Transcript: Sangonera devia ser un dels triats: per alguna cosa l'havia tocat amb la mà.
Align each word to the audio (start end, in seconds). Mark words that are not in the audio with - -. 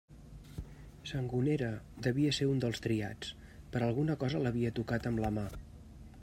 Sangonera 1.09 1.67
devia 2.07 2.31
ser 2.37 2.47
un 2.53 2.63
dels 2.63 2.81
triats: 2.87 3.35
per 3.77 3.83
alguna 3.89 4.17
cosa 4.25 4.43
l'havia 4.47 4.73
tocat 4.81 5.11
amb 5.13 5.23
la 5.27 5.33
mà. 5.39 5.47